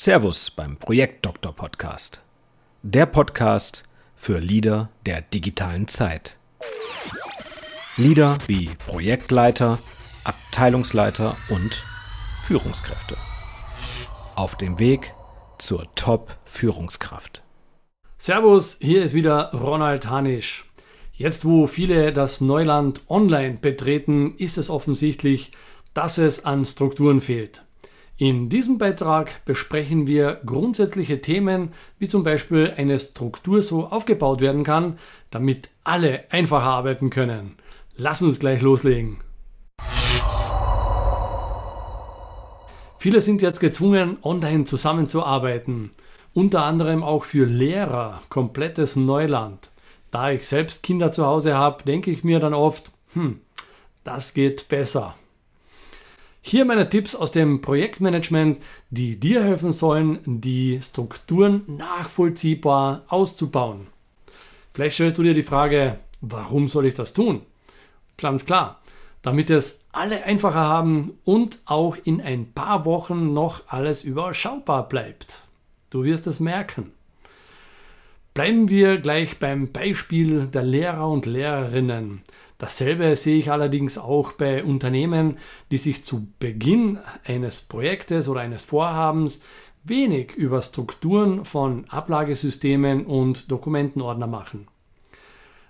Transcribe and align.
Servus 0.00 0.52
beim 0.52 0.76
Projektdoktor 0.76 1.52
Podcast. 1.56 2.22
Der 2.84 3.04
Podcast 3.04 3.82
für 4.14 4.38
Leader 4.38 4.90
der 5.04 5.22
digitalen 5.22 5.88
Zeit. 5.88 6.36
Leader 7.96 8.38
wie 8.46 8.70
Projektleiter, 8.86 9.80
Abteilungsleiter 10.22 11.36
und 11.48 11.82
Führungskräfte. 12.46 13.16
Auf 14.36 14.54
dem 14.54 14.78
Weg 14.78 15.12
zur 15.58 15.92
Top-Führungskraft. 15.96 17.42
Servus, 18.18 18.78
hier 18.80 19.02
ist 19.02 19.14
wieder 19.14 19.50
Ronald 19.52 20.08
Hanisch. 20.08 20.70
Jetzt, 21.12 21.44
wo 21.44 21.66
viele 21.66 22.12
das 22.12 22.40
Neuland 22.40 23.00
online 23.08 23.58
betreten, 23.60 24.36
ist 24.36 24.58
es 24.58 24.70
offensichtlich, 24.70 25.50
dass 25.92 26.18
es 26.18 26.44
an 26.44 26.66
Strukturen 26.66 27.20
fehlt. 27.20 27.64
In 28.20 28.48
diesem 28.48 28.78
Beitrag 28.78 29.44
besprechen 29.44 30.08
wir 30.08 30.40
grundsätzliche 30.44 31.22
Themen, 31.22 31.70
wie 32.00 32.08
zum 32.08 32.24
Beispiel 32.24 32.74
eine 32.76 32.98
Struktur 32.98 33.62
so 33.62 33.86
aufgebaut 33.86 34.40
werden 34.40 34.64
kann, 34.64 34.98
damit 35.30 35.70
alle 35.84 36.24
einfacher 36.30 36.64
arbeiten 36.64 37.10
können. 37.10 37.54
Lass 37.96 38.20
uns 38.20 38.40
gleich 38.40 38.60
loslegen. 38.60 39.18
Viele 42.98 43.20
sind 43.20 43.40
jetzt 43.40 43.60
gezwungen, 43.60 44.18
online 44.22 44.64
zusammenzuarbeiten. 44.64 45.92
Unter 46.34 46.64
anderem 46.64 47.04
auch 47.04 47.22
für 47.22 47.46
Lehrer 47.46 48.22
komplettes 48.30 48.96
Neuland. 48.96 49.70
Da 50.10 50.32
ich 50.32 50.48
selbst 50.48 50.82
Kinder 50.82 51.12
zu 51.12 51.24
Hause 51.24 51.54
habe, 51.54 51.84
denke 51.84 52.10
ich 52.10 52.24
mir 52.24 52.40
dann 52.40 52.54
oft, 52.54 52.90
hm, 53.12 53.42
das 54.02 54.34
geht 54.34 54.66
besser. 54.68 55.14
Hier 56.40 56.64
meine 56.64 56.88
Tipps 56.88 57.14
aus 57.14 57.30
dem 57.30 57.60
Projektmanagement, 57.60 58.58
die 58.90 59.16
dir 59.16 59.42
helfen 59.42 59.72
sollen, 59.72 60.20
die 60.24 60.80
Strukturen 60.82 61.62
nachvollziehbar 61.66 63.02
auszubauen. 63.08 63.88
Vielleicht 64.72 64.94
stellst 64.94 65.18
du 65.18 65.22
dir 65.22 65.34
die 65.34 65.42
Frage, 65.42 65.98
warum 66.20 66.68
soll 66.68 66.86
ich 66.86 66.94
das 66.94 67.12
tun? 67.12 67.42
Ganz 68.16 68.46
klar, 68.46 68.80
damit 69.22 69.50
es 69.50 69.80
alle 69.92 70.24
einfacher 70.24 70.54
haben 70.54 71.18
und 71.24 71.58
auch 71.64 71.96
in 72.02 72.20
ein 72.20 72.52
paar 72.52 72.84
Wochen 72.84 73.32
noch 73.32 73.62
alles 73.66 74.04
überschaubar 74.04 74.88
bleibt. 74.88 75.42
Du 75.90 76.04
wirst 76.04 76.26
es 76.26 76.40
merken. 76.40 76.92
Bleiben 78.34 78.68
wir 78.68 78.98
gleich 78.98 79.38
beim 79.38 79.72
Beispiel 79.72 80.46
der 80.46 80.62
Lehrer 80.62 81.08
und 81.08 81.26
Lehrerinnen. 81.26 82.22
Dasselbe 82.58 83.14
sehe 83.14 83.38
ich 83.38 83.52
allerdings 83.52 83.98
auch 83.98 84.32
bei 84.32 84.64
Unternehmen, 84.64 85.38
die 85.70 85.76
sich 85.76 86.04
zu 86.04 86.26
Beginn 86.40 86.98
eines 87.24 87.60
Projektes 87.60 88.28
oder 88.28 88.40
eines 88.40 88.64
Vorhabens 88.64 89.42
wenig 89.84 90.34
über 90.34 90.60
Strukturen 90.60 91.44
von 91.44 91.84
Ablagesystemen 91.88 93.06
und 93.06 93.50
Dokumentenordner 93.50 94.26
machen. 94.26 94.66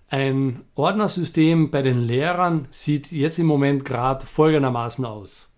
Ein 0.09 0.63
Ordnersystem 0.75 1.71
bei 1.71 1.83
den 1.83 2.01
Lehrern 2.01 2.67
sieht 2.71 3.13
jetzt 3.13 3.39
im 3.39 3.47
Moment 3.47 3.85
gerade 3.85 4.25
folgendermaßen 4.25 5.05
aus. 5.05 5.53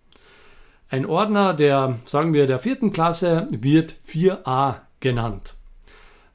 Ein 0.89 1.05
Ordner 1.05 1.53
der, 1.53 1.99
sagen 2.03 2.33
wir, 2.33 2.47
der 2.47 2.59
vierten 2.59 2.91
Klasse 2.91 3.47
wird 3.49 3.93
4a 4.05 4.81
genannt. 4.99 5.55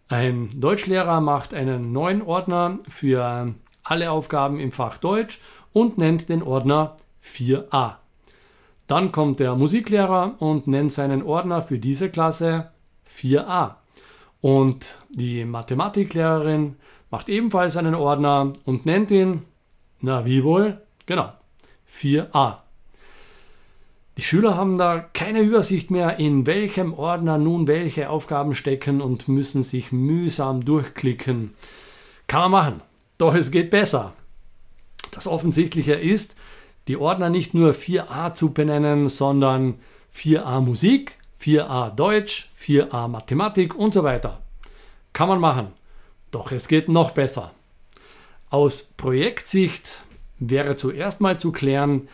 Ein 0.08 0.48
Deutschlehrer 0.58 1.20
macht 1.20 1.52
einen 1.52 1.92
neuen 1.92 2.22
Ordner 2.22 2.78
für 2.88 3.54
alle 3.88 4.10
Aufgaben 4.10 4.60
im 4.60 4.72
Fach 4.72 4.98
Deutsch 4.98 5.40
und 5.72 5.98
nennt 5.98 6.28
den 6.28 6.42
Ordner 6.42 6.96
4a. 7.24 7.96
Dann 8.86 9.12
kommt 9.12 9.40
der 9.40 9.54
Musiklehrer 9.54 10.34
und 10.38 10.66
nennt 10.66 10.92
seinen 10.92 11.22
Ordner 11.22 11.62
für 11.62 11.78
diese 11.78 12.08
Klasse 12.10 12.70
4a. 13.12 13.76
Und 14.40 14.98
die 15.10 15.44
Mathematiklehrerin 15.44 16.76
macht 17.10 17.28
ebenfalls 17.28 17.76
einen 17.76 17.94
Ordner 17.94 18.52
und 18.64 18.86
nennt 18.86 19.10
ihn, 19.10 19.42
na 20.00 20.24
wie 20.24 20.44
wohl, 20.44 20.80
genau, 21.06 21.32
4a. 21.92 22.58
Die 24.16 24.22
Schüler 24.22 24.56
haben 24.56 24.78
da 24.78 25.00
keine 25.12 25.40
Übersicht 25.40 25.90
mehr, 25.90 26.18
in 26.18 26.46
welchem 26.46 26.94
Ordner 26.94 27.36
nun 27.36 27.66
welche 27.66 28.08
Aufgaben 28.08 28.54
stecken 28.54 29.02
und 29.02 29.28
müssen 29.28 29.62
sich 29.62 29.92
mühsam 29.92 30.64
durchklicken. 30.64 31.54
Kann 32.26 32.40
man 32.42 32.50
machen. 32.50 32.80
Doch 33.18 33.34
es 33.34 33.50
geht 33.50 33.70
besser. 33.70 34.12
Das 35.10 35.26
Offensichtliche 35.26 35.94
ist, 35.94 36.36
die 36.88 36.96
Ordner 36.96 37.30
nicht 37.30 37.54
nur 37.54 37.72
4a 37.72 38.34
zu 38.34 38.52
benennen, 38.52 39.08
sondern 39.08 39.74
4a 40.14 40.60
Musik, 40.60 41.16
4a 41.40 41.90
Deutsch, 41.94 42.50
4a 42.60 43.08
Mathematik 43.08 43.74
und 43.74 43.94
so 43.94 44.04
weiter. 44.04 44.40
Kann 45.12 45.28
man 45.28 45.40
machen. 45.40 45.68
Doch 46.30 46.52
es 46.52 46.68
geht 46.68 46.88
noch 46.88 47.12
besser. 47.12 47.52
Aus 48.50 48.82
Projektsicht 48.82 50.02
wäre 50.38 50.76
zuerst 50.76 51.20
mal 51.20 51.38
zu 51.38 51.52
klären, 51.52 52.08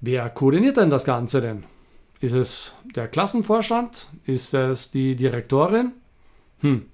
wer 0.00 0.28
koordiniert 0.30 0.76
denn 0.76 0.90
das 0.90 1.04
Ganze 1.04 1.40
denn? 1.40 1.64
Ist 2.20 2.34
es 2.34 2.74
der 2.94 3.08
Klassenvorstand? 3.08 4.08
Ist 4.24 4.54
es 4.54 4.90
die 4.90 5.16
Direktorin? 5.16 5.92
Hm, 6.60 6.86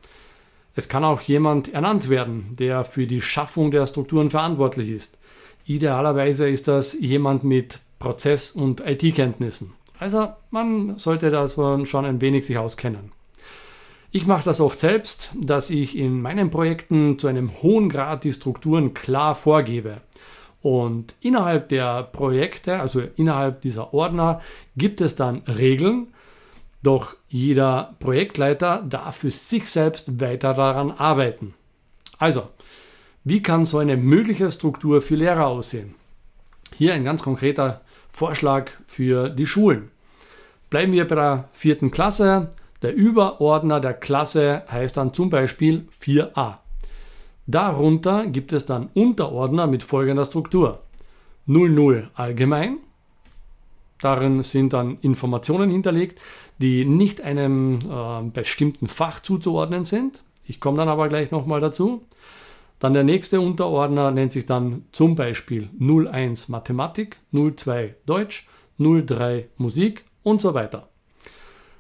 es 0.81 0.89
kann 0.89 1.05
auch 1.05 1.21
jemand 1.21 1.75
ernannt 1.75 2.09
werden, 2.09 2.57
der 2.59 2.85
für 2.85 3.07
die 3.07 3.21
Schaffung 3.21 3.71
der 3.71 3.87
Strukturen 3.87 4.31
verantwortlich 4.31 4.89
ist. 4.89 5.19
Idealerweise 5.67 6.49
ist 6.49 6.69
das 6.69 6.99
jemand 6.99 7.45
mit 7.45 7.81
Prozess- 7.99 8.51
und 8.51 8.81
IT-Kenntnissen. 8.81 9.75
Also 9.99 10.29
man 10.51 10.97
sollte 10.97 11.31
da 11.31 11.47
schon 11.49 12.07
ein 12.07 12.23
wenig 12.23 12.47
sich 12.47 12.57
auskennen. 12.57 13.13
Ich 14.11 14.27
mache 14.27 14.45
das 14.45 14.59
oft 14.59 14.81
selbst, 14.81 15.35
dass 15.39 15.69
ich 15.69 15.99
in 15.99 16.23
meinen 16.23 16.49
Projekten 16.49 17.19
zu 17.19 17.27
einem 17.27 17.51
hohen 17.63 17.91
Grad 17.91 18.25
die 18.25 18.33
Strukturen 18.33 18.95
klar 18.95 19.35
vorgebe. 19.35 20.01
Und 20.63 21.15
innerhalb 21.21 21.69
der 21.69 22.05
Projekte, 22.05 22.81
also 22.81 23.03
innerhalb 23.17 23.61
dieser 23.61 23.93
Ordner, 23.93 24.41
gibt 24.79 25.03
es 25.03 25.15
dann 25.15 25.43
Regeln, 25.47 26.09
doch 26.83 27.15
jeder 27.29 27.95
Projektleiter 27.99 28.83
darf 28.89 29.19
für 29.19 29.31
sich 29.31 29.69
selbst 29.69 30.21
weiter 30.21 30.55
daran 30.55 30.91
arbeiten. 30.91 31.55
Also, 32.19 32.49
wie 33.25 33.43
kann 33.43 33.65
so 33.65 33.79
eine 33.79 33.97
mögliche 33.97 34.51
Struktur 34.51 35.03
für 35.03 35.17
Lehrer 35.17 35.47
aussehen? 35.47 35.95
Hier 36.77 36.95
ein 36.95 37.05
ganz 37.05 37.23
konkreter 37.23 37.83
Vorschlag 38.09 38.71
für 38.87 39.29
die 39.29 39.47
Schulen. 39.47 39.91
Bleiben 40.71 40.93
wir 40.93 41.07
bei 41.07 41.17
der 41.17 41.49
vierten 41.53 41.91
Klasse. 41.91 42.51
Der 42.83 42.95
Überordner 42.95 43.81
der 43.81 43.95
Klasse 43.95 44.63
heißt 44.71 44.97
dann 44.97 45.13
zum 45.13 45.29
Beispiel 45.29 45.87
4a. 46.03 46.59
Darunter 47.47 48.27
gibt 48.27 48.53
es 48.53 48.65
dann 48.65 48.89
Unterordner 48.95 49.67
mit 49.67 49.83
folgender 49.83 50.25
Struktur. 50.25 50.81
00 51.47 52.11
allgemein, 52.15 52.79
Darin 54.03 54.43
sind 54.43 54.73
dann 54.73 54.99
Informationen 55.03 55.71
hinterlegt, 55.71 56.21
die 56.59 56.85
nicht 56.85 57.21
einem 57.21 57.79
äh, 57.81 58.23
bestimmten 58.31 58.89
Fach 58.89 59.21
zuzuordnen 59.21 59.85
sind. 59.85 60.23
Ich 60.45 60.61
komme 60.61 60.79
dann 60.79 60.89
aber 60.89 61.09
gleich 61.09 61.31
nochmal 61.31 61.61
dazu. 61.61 62.03
Dann 62.79 62.95
der 62.95 63.05
nächste 63.05 63.41
Unterordner 63.41 64.11
nennt 64.11 64.33
sich 64.33 64.47
dann 64.47 64.87
zum 64.93 65.15
Beispiel 65.15 65.69
01 65.79 66.49
Mathematik, 66.49 67.19
02 67.33 67.95
Deutsch, 68.07 68.49
03 68.79 69.49
Musik 69.59 70.05
und 70.23 70.41
so 70.41 70.55
weiter. 70.55 70.89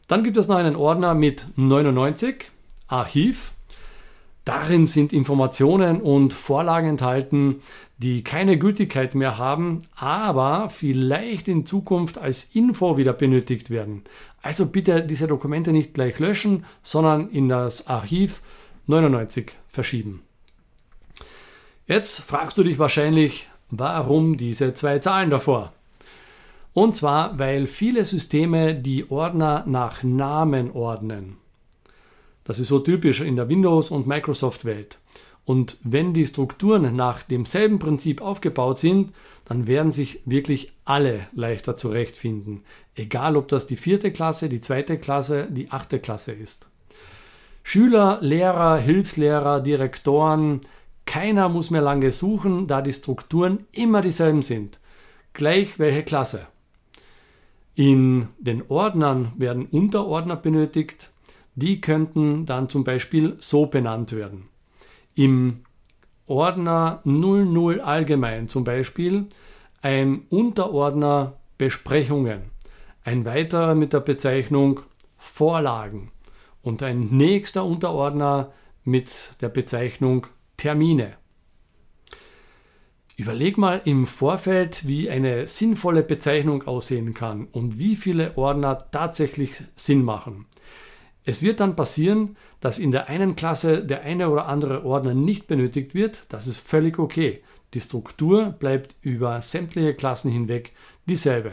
Dann 0.08 0.22
gibt 0.22 0.36
es 0.36 0.48
noch 0.48 0.56
einen 0.56 0.76
Ordner 0.76 1.14
mit 1.14 1.46
99 1.56 2.50
Archiv. 2.86 3.52
Darin 4.44 4.86
sind 4.86 5.12
Informationen 5.12 6.00
und 6.00 6.32
Vorlagen 6.32 6.88
enthalten, 6.88 7.62
die 7.98 8.24
keine 8.24 8.58
Gültigkeit 8.58 9.14
mehr 9.14 9.36
haben, 9.36 9.82
aber 9.94 10.70
vielleicht 10.70 11.48
in 11.48 11.66
Zukunft 11.66 12.16
als 12.16 12.44
Info 12.44 12.96
wieder 12.96 13.12
benötigt 13.12 13.68
werden. 13.68 14.04
Also 14.42 14.66
bitte 14.66 15.02
diese 15.02 15.26
Dokumente 15.26 15.72
nicht 15.72 15.92
gleich 15.92 16.18
löschen, 16.18 16.64
sondern 16.82 17.28
in 17.28 17.48
das 17.48 17.86
Archiv 17.86 18.42
99 18.86 19.52
verschieben. 19.68 20.22
Jetzt 21.86 22.20
fragst 22.20 22.56
du 22.56 22.62
dich 22.62 22.78
wahrscheinlich, 22.78 23.48
warum 23.70 24.38
diese 24.38 24.72
zwei 24.72 24.98
Zahlen 25.00 25.28
davor? 25.28 25.72
Und 26.72 26.96
zwar, 26.96 27.38
weil 27.38 27.66
viele 27.66 28.04
Systeme 28.04 28.74
die 28.74 29.10
Ordner 29.10 29.64
nach 29.66 30.02
Namen 30.02 30.70
ordnen. 30.70 31.36
Das 32.44 32.58
ist 32.58 32.68
so 32.68 32.78
typisch 32.78 33.20
in 33.20 33.36
der 33.36 33.48
Windows- 33.48 33.90
und 33.90 34.06
Microsoft-Welt. 34.06 34.98
Und 35.44 35.78
wenn 35.82 36.14
die 36.14 36.26
Strukturen 36.26 36.94
nach 36.94 37.22
demselben 37.22 37.78
Prinzip 37.78 38.20
aufgebaut 38.20 38.78
sind, 38.78 39.12
dann 39.46 39.66
werden 39.66 39.90
sich 39.90 40.20
wirklich 40.24 40.72
alle 40.84 41.26
leichter 41.32 41.76
zurechtfinden. 41.76 42.62
Egal 42.94 43.36
ob 43.36 43.48
das 43.48 43.66
die 43.66 43.76
vierte 43.76 44.12
Klasse, 44.12 44.48
die 44.48 44.60
zweite 44.60 44.98
Klasse, 44.98 45.48
die 45.50 45.70
achte 45.70 45.98
Klasse 45.98 46.32
ist. 46.32 46.70
Schüler, 47.62 48.18
Lehrer, 48.20 48.78
Hilfslehrer, 48.78 49.60
Direktoren, 49.60 50.60
keiner 51.04 51.48
muss 51.48 51.70
mehr 51.70 51.82
lange 51.82 52.12
suchen, 52.12 52.68
da 52.68 52.82
die 52.82 52.92
Strukturen 52.92 53.66
immer 53.72 54.02
dieselben 54.02 54.42
sind. 54.42 54.78
Gleich 55.32 55.78
welche 55.78 56.04
Klasse. 56.04 56.46
In 57.74 58.28
den 58.38 58.62
Ordnern 58.68 59.32
werden 59.36 59.66
Unterordner 59.66 60.36
benötigt. 60.36 61.09
Die 61.54 61.80
könnten 61.80 62.46
dann 62.46 62.68
zum 62.68 62.84
Beispiel 62.84 63.36
so 63.38 63.66
benannt 63.66 64.12
werden. 64.12 64.48
Im 65.14 65.60
Ordner 66.26 67.00
00 67.04 67.80
allgemein 67.80 68.48
zum 68.48 68.64
Beispiel 68.64 69.26
ein 69.82 70.22
Unterordner 70.28 71.34
Besprechungen, 71.58 72.42
ein 73.04 73.24
weiterer 73.24 73.74
mit 73.74 73.92
der 73.92 74.00
Bezeichnung 74.00 74.80
Vorlagen 75.18 76.12
und 76.62 76.82
ein 76.82 77.08
nächster 77.10 77.64
Unterordner 77.64 78.52
mit 78.84 79.34
der 79.40 79.48
Bezeichnung 79.48 80.26
Termine. 80.56 81.14
Überleg 83.16 83.58
mal 83.58 83.82
im 83.84 84.06
Vorfeld, 84.06 84.86
wie 84.86 85.10
eine 85.10 85.46
sinnvolle 85.46 86.02
Bezeichnung 86.02 86.66
aussehen 86.66 87.12
kann 87.12 87.48
und 87.52 87.78
wie 87.78 87.96
viele 87.96 88.36
Ordner 88.38 88.86
tatsächlich 88.90 89.62
Sinn 89.76 90.02
machen. 90.02 90.46
Es 91.24 91.42
wird 91.42 91.60
dann 91.60 91.76
passieren, 91.76 92.36
dass 92.60 92.78
in 92.78 92.92
der 92.92 93.08
einen 93.08 93.36
Klasse 93.36 93.84
der 93.84 94.02
eine 94.02 94.30
oder 94.30 94.46
andere 94.46 94.84
Ordner 94.84 95.14
nicht 95.14 95.46
benötigt 95.46 95.94
wird. 95.94 96.24
Das 96.28 96.46
ist 96.46 96.58
völlig 96.58 96.98
okay. 96.98 97.42
Die 97.74 97.80
Struktur 97.80 98.46
bleibt 98.46 98.96
über 99.02 99.40
sämtliche 99.42 99.94
Klassen 99.94 100.30
hinweg 100.30 100.72
dieselbe. 101.06 101.52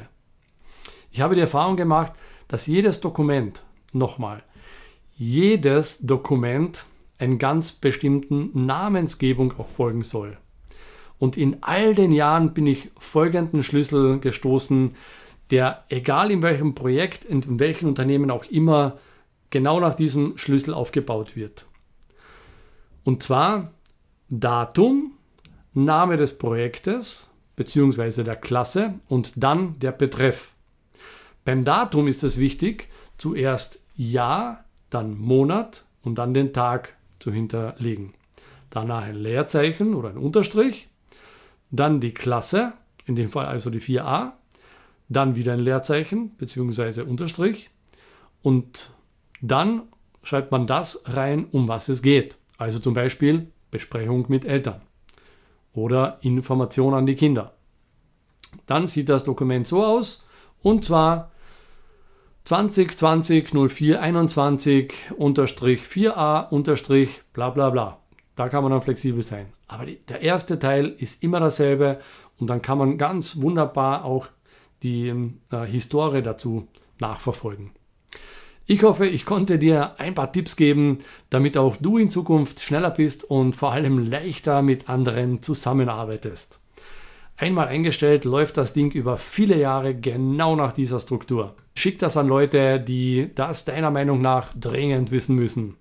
Ich 1.11 1.21
habe 1.21 1.35
die 1.35 1.41
Erfahrung 1.41 1.75
gemacht, 1.75 2.13
dass 2.47 2.67
jedes 2.67 3.01
Dokument, 3.01 3.63
nochmal, 3.93 4.43
jedes 5.15 5.99
Dokument 5.99 6.85
einen 7.19 7.39
ganz 7.39 7.71
bestimmten 7.71 8.65
Namensgebung 8.65 9.53
auch 9.57 9.67
folgen 9.67 10.03
soll. 10.03 10.37
Und 11.19 11.35
in 11.35 11.57
all 11.61 11.95
den 11.95 12.11
Jahren 12.11 12.53
bin 12.53 12.67
ich 12.67 12.91
folgenden 12.97 13.63
Schlüssel 13.63 14.19
gestoßen, 14.19 14.95
der, 15.49 15.83
egal 15.89 16.29
in 16.29 16.41
welchem 16.41 16.75
Projekt, 16.75 17.25
in 17.25 17.59
welchem 17.59 17.89
Unternehmen 17.89 18.29
auch 18.29 18.45
immer, 18.45 18.97
genau 19.49 19.79
nach 19.79 19.95
diesem 19.95 20.37
Schlüssel 20.37 20.73
aufgebaut 20.73 21.35
wird. 21.35 21.67
Und 23.03 23.23
zwar 23.23 23.71
Datum, 24.29 25.13
Name 25.73 26.17
des 26.17 26.37
Projektes 26.37 27.29
bzw. 27.55 28.23
der 28.23 28.35
Klasse 28.35 28.95
und 29.07 29.31
dann 29.35 29.79
der 29.79 29.91
Betreff. 29.91 30.53
Beim 31.45 31.63
Datum 31.63 32.07
ist 32.07 32.23
es 32.23 32.37
wichtig, 32.37 32.89
zuerst 33.17 33.79
Jahr, 33.95 34.65
dann 34.89 35.17
Monat 35.17 35.85
und 36.01 36.15
dann 36.15 36.33
den 36.33 36.53
Tag 36.53 36.95
zu 37.19 37.31
hinterlegen. 37.31 38.13
Danach 38.69 39.03
ein 39.03 39.15
Leerzeichen 39.15 39.95
oder 39.95 40.09
ein 40.09 40.17
Unterstrich 40.17 40.89
dann 41.71 41.99
die 41.99 42.13
Klasse, 42.13 42.73
in 43.05 43.15
dem 43.15 43.29
Fall 43.29 43.45
also 43.45 43.69
die 43.69 43.81
4a, 43.81 44.31
dann 45.09 45.35
wieder 45.35 45.53
ein 45.53 45.59
Leerzeichen 45.59 46.31
bzw. 46.31 47.01
Unterstrich 47.01 47.69
und 48.41 48.93
dann 49.41 49.83
schreibt 50.23 50.51
man 50.51 50.67
das 50.67 51.01
rein, 51.05 51.47
um 51.51 51.67
was 51.67 51.89
es 51.89 52.01
geht. 52.01 52.37
Also 52.57 52.79
zum 52.79 52.93
Beispiel 52.93 53.51
Besprechung 53.71 54.25
mit 54.29 54.45
Eltern 54.45 54.81
oder 55.73 56.17
Information 56.21 56.93
an 56.93 57.05
die 57.05 57.15
Kinder. 57.15 57.53
Dann 58.65 58.87
sieht 58.87 59.09
das 59.09 59.23
Dokument 59.23 59.67
so 59.67 59.83
aus 59.83 60.25
und 60.61 60.85
zwar 60.85 61.31
2020 62.45 63.53
04 63.69 64.01
21 64.01 64.93
unterstrich 65.17 65.81
4a 65.81 66.49
unterstrich 66.49 67.21
bla 67.33 67.49
bla 67.49 67.69
bla. 67.69 67.99
Da 68.35 68.49
kann 68.49 68.63
man 68.63 68.71
dann 68.71 68.81
flexibel 68.81 69.21
sein. 69.21 69.47
Aber 69.67 69.85
die, 69.85 69.99
der 70.05 70.21
erste 70.21 70.57
Teil 70.57 70.95
ist 70.97 71.23
immer 71.23 71.39
dasselbe 71.39 71.99
und 72.37 72.49
dann 72.49 72.61
kann 72.61 72.77
man 72.77 72.97
ganz 72.97 73.41
wunderbar 73.41 74.05
auch 74.05 74.27
die 74.83 75.09
äh, 75.51 75.65
Historie 75.65 76.21
dazu 76.21 76.67
nachverfolgen. 76.99 77.71
Ich 78.69 78.83
hoffe, 78.83 79.07
ich 79.07 79.25
konnte 79.25 79.57
dir 79.57 79.97
ein 79.97 80.13
paar 80.13 80.33
Tipps 80.33 80.57
geben, 80.57 80.99
damit 81.29 81.57
auch 81.57 81.77
du 81.77 81.97
in 81.97 82.09
Zukunft 82.09 82.59
schneller 82.59 82.91
bist 82.91 83.23
und 83.23 83.55
vor 83.55 83.71
allem 83.71 83.97
leichter 83.97 84.61
mit 84.61 84.89
anderen 84.89 85.41
zusammenarbeitest. 85.41 86.59
Einmal 87.37 87.69
eingestellt 87.69 88.25
läuft 88.25 88.57
das 88.57 88.73
Ding 88.73 88.91
über 88.91 89.17
viele 89.17 89.57
Jahre 89.57 89.95
genau 89.95 90.57
nach 90.57 90.73
dieser 90.73 90.99
Struktur. 90.99 91.55
Schick 91.75 91.97
das 91.99 92.17
an 92.17 92.27
Leute, 92.27 92.81
die 92.81 93.29
das 93.35 93.63
deiner 93.63 93.89
Meinung 93.89 94.19
nach 94.19 94.53
dringend 94.53 95.11
wissen 95.11 95.37
müssen. 95.37 95.77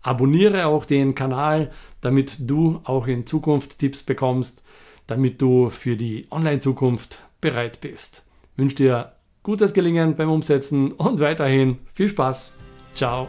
Abonniere 0.00 0.64
auch 0.66 0.86
den 0.86 1.14
Kanal, 1.14 1.70
damit 2.00 2.36
du 2.40 2.80
auch 2.84 3.08
in 3.08 3.26
Zukunft 3.26 3.78
Tipps 3.78 4.02
bekommst, 4.02 4.62
damit 5.06 5.42
du 5.42 5.68
für 5.68 5.96
die 5.96 6.28
Online-Zukunft 6.30 7.22
bereit 7.42 7.82
bist. 7.82 8.24
Ich 8.52 8.58
wünsche 8.58 8.76
dir 8.76 9.12
gutes 9.42 9.72
Gelingen 9.72 10.16
beim 10.16 10.30
Umsetzen 10.30 10.92
und 10.92 11.20
weiterhin 11.20 11.78
viel 11.92 12.08
Spaß. 12.08 12.52
Ciao. 12.94 13.28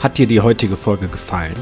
Hat 0.00 0.18
dir 0.18 0.26
die 0.26 0.40
heutige 0.40 0.76
Folge 0.76 1.08
gefallen? 1.08 1.56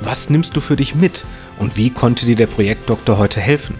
Was 0.00 0.30
nimmst 0.30 0.56
du 0.56 0.60
für 0.60 0.76
dich 0.76 0.94
mit 0.94 1.24
und 1.58 1.76
wie 1.76 1.90
konnte 1.90 2.26
dir 2.26 2.36
der 2.36 2.46
Projektdoktor 2.46 3.18
heute 3.18 3.40
helfen? 3.40 3.76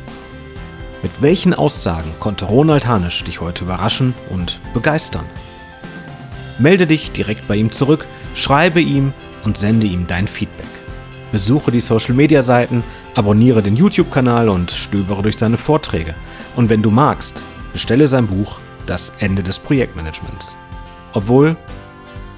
Mit 1.03 1.23
welchen 1.23 1.55
Aussagen 1.55 2.13
konnte 2.19 2.45
Ronald 2.45 2.87
Hanisch 2.87 3.25
dich 3.25 3.41
heute 3.41 3.65
überraschen 3.65 4.15
und 4.29 4.61
begeistern? 4.75 5.25
Melde 6.59 6.87
dich 6.87 7.13
direkt 7.13 7.49
bei 7.49 7.57
ihm 7.57 7.73
zurück 7.73 8.07
Schreibe 8.35 8.81
ihm 8.81 9.13
und 9.45 9.57
sende 9.57 9.87
ihm 9.87 10.07
dein 10.07 10.29
Feedback. 10.29 10.67
Besuche 11.33 11.71
die 11.71 11.81
Social 11.81 12.15
Media 12.15 12.43
Seiten, 12.43 12.83
abonniere 13.15 13.63
den 13.63 13.77
YouTube-Kanal 13.77 14.49
und 14.49 14.71
stöbere 14.71 15.23
durch 15.23 15.37
seine 15.37 15.57
Vorträge. 15.57 16.15
Und 16.57 16.69
wenn 16.69 16.83
du 16.83 16.91
magst, 16.91 17.43
bestelle 17.73 18.07
sein 18.09 18.27
Buch 18.27 18.59
Das 18.87 19.13
Ende 19.19 19.43
des 19.43 19.59
Projektmanagements. 19.59 20.55
Obwohl, 21.13 21.57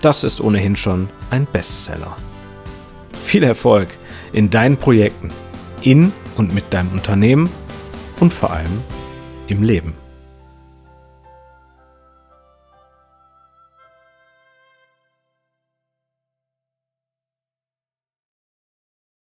das 0.01 0.25
ist 0.25 0.41
ohnehin 0.41 0.77
schon 0.77 1.09
ein 1.31 1.47
Bestseller. 1.47 2.17
Viel 3.23 3.43
Erfolg 3.45 3.89
in 4.33 4.51
deinen 4.51 4.77
Projekten, 4.77 5.31
in 5.83 6.13
und 6.37 6.55
mit 6.55 6.73
deinem 6.73 6.93
Unternehmen 6.93 7.49
und 8.21 8.33
vor 8.33 8.53
allem 8.53 8.81
im 9.47 9.63
Leben. 9.63 10.02